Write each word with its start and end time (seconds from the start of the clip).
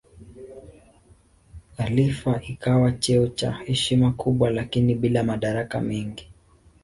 Khalifa 1.77 2.41
ikawa 2.47 2.91
cheo 2.91 3.27
cha 3.27 3.51
heshima 3.51 4.11
kubwa 4.11 4.49
lakini 4.49 4.95
bila 4.95 5.23
madaraka 5.23 5.81
mengi. 5.81 6.31